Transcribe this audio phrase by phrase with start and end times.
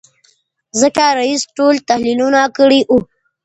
[0.79, 2.99] ځکه رییس ټول تحلیلونه کړي وو.